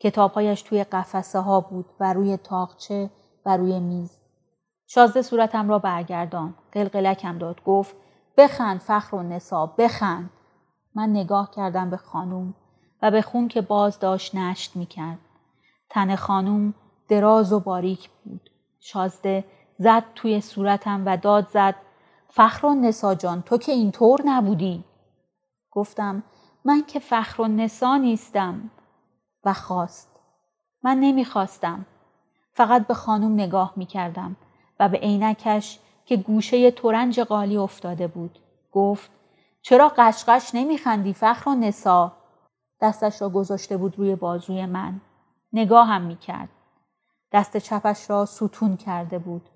کتابهایش 0.00 0.62
توی 0.62 0.84
قفسه 0.84 1.38
ها 1.38 1.60
بود 1.60 1.86
و 2.00 2.12
روی 2.12 2.36
تاقچه 2.36 3.10
و 3.46 3.56
روی 3.56 3.80
میز. 3.80 4.17
شازده 4.90 5.22
صورتم 5.22 5.68
را 5.68 5.78
برگردان. 5.78 6.54
قلقلکم 6.72 7.38
داد. 7.38 7.64
گفت 7.64 7.96
بخند 8.36 8.80
فخر 8.80 9.16
و 9.16 9.22
نصاب 9.22 9.74
بخند. 9.82 10.30
من 10.94 11.10
نگاه 11.10 11.50
کردم 11.50 11.90
به 11.90 11.96
خانم 11.96 12.54
و 13.02 13.10
به 13.10 13.22
خون 13.22 13.48
که 13.48 13.60
باز 13.60 13.98
داشت 13.98 14.34
نشت 14.34 14.76
می 14.76 14.86
کرد. 14.86 15.18
تن 15.90 16.16
خانم 16.16 16.74
دراز 17.08 17.52
و 17.52 17.60
باریک 17.60 18.10
بود. 18.24 18.50
شازده 18.80 19.44
زد 19.78 20.04
توی 20.14 20.40
صورتم 20.40 21.02
و 21.06 21.16
داد 21.16 21.48
زد 21.48 21.74
فخر 22.28 22.66
و 22.66 22.74
نسا 22.74 23.14
جان 23.14 23.42
تو 23.42 23.58
که 23.58 23.72
اینطور 23.72 24.20
نبودی 24.24 24.84
گفتم 25.70 26.22
من 26.64 26.82
که 26.86 26.98
فخر 26.98 27.42
و 27.42 27.48
نسا 27.48 27.96
نیستم 27.96 28.70
و 29.44 29.52
خواست 29.52 30.20
من 30.82 30.96
نمی‌خواستم 31.00 31.86
فقط 32.52 32.86
به 32.86 32.94
خانم 32.94 33.34
نگاه 33.34 33.72
می‌کردم 33.76 34.36
و 34.80 34.88
به 34.88 34.98
عینکش 34.98 35.78
که 36.04 36.16
گوشه 36.16 36.70
ترنج 36.70 37.20
قالی 37.20 37.56
افتاده 37.56 38.06
بود. 38.06 38.38
گفت 38.72 39.10
چرا 39.62 39.92
قشقش 39.96 40.50
نمیخندی 40.54 41.12
فخر 41.12 41.50
و 41.50 41.54
نسا؟ 41.54 42.12
دستش 42.80 43.22
را 43.22 43.28
گذاشته 43.28 43.76
بود 43.76 43.98
روی 43.98 44.16
بازوی 44.16 44.66
من. 44.66 45.00
نگاهم 45.52 46.02
می‌کرد. 46.02 46.48
دست 47.32 47.56
چپش 47.56 48.10
را 48.10 48.24
ستون 48.24 48.76
کرده 48.76 49.18
بود. 49.18 49.48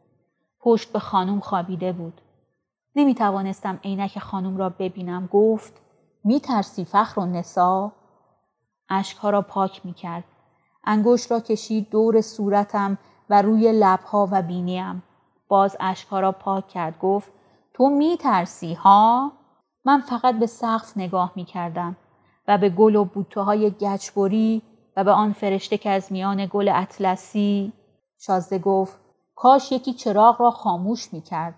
پشت 0.61 0.93
به 0.93 0.99
خانم 0.99 1.41
خوابیده 1.41 1.93
بود. 1.93 2.21
نمی 2.97 3.15
توانستم 3.15 3.81
عینک 3.85 4.19
خانم 4.19 4.57
را 4.57 4.69
ببینم. 4.69 5.29
گفت 5.33 5.73
می 6.25 6.41
ترسی 6.41 6.85
فخر 6.85 7.21
و 7.21 7.27
نسا؟ 7.27 7.93
اشکها 8.89 9.31
را 9.31 9.43
پاک 9.43 9.87
می 9.87 9.95
کرد. 9.95 10.25
انگشت 10.85 11.33
را 11.33 11.41
کشید 11.41 11.91
دور 11.91 12.21
صورتم 12.21 12.99
و 13.31 13.43
روی 13.43 13.73
لبها 13.73 14.29
و 14.33 14.43
بینیم. 14.43 15.03
باز 15.53 15.77
اشکها 15.81 16.21
را 16.21 16.33
پاک 16.33 16.69
کرد. 16.69 16.99
گفت 16.99 17.33
تو 17.75 17.89
می 17.89 18.17
ترسی 18.17 18.75
ها؟ 18.75 19.33
من 19.85 20.01
فقط 20.01 20.39
به 20.39 20.47
سقف 20.47 20.97
نگاه 20.97 21.33
می 21.37 21.45
کردم 21.45 21.97
و 22.49 22.59
به 22.59 22.69
گل 22.69 22.97
و 22.97 23.05
بوته 23.05 23.41
های 23.41 23.71
گچبری 23.71 24.63
و 24.97 25.05
به 25.05 25.13
آن 25.13 25.33
فرشته 25.33 25.79
که 25.79 25.91
از 25.91 26.13
میان 26.13 26.47
گل 26.51 26.69
اطلسی 26.75 27.73
شازده 28.21 28.59
گفت 28.59 29.01
کاش 29.37 29.73
یکی 29.73 29.93
چراغ 29.93 30.41
را 30.41 30.51
خاموش 30.51 31.13
می 31.13 31.21
کرد. 31.21 31.55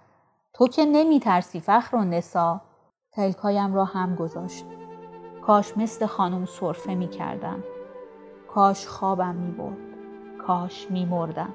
تو 0.54 0.68
که 0.68 0.84
نمی 0.84 1.20
ترسی 1.20 1.60
فخر 1.60 1.96
و 1.96 2.04
نسا؟ 2.04 2.60
تلکایم 3.12 3.74
را 3.74 3.84
هم 3.84 4.14
گذاشت. 4.14 4.64
کاش 5.46 5.76
مثل 5.76 6.06
خانم 6.06 6.46
صرفه 6.46 6.94
می 6.94 7.08
کردم 7.08 7.64
کاش 8.48 8.86
خوابم 8.86 9.34
می 9.34 9.50
برد 9.50 9.78
کاش 10.46 10.90
می 10.90 11.04
مردم 11.04 11.54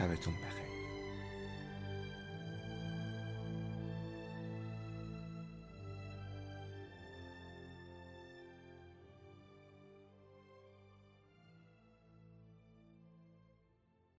شبتون 0.00 0.34
بخیر. 0.34 0.59